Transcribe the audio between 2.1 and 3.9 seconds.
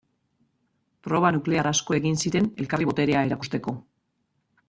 ziren elkarri boterea erakusteko.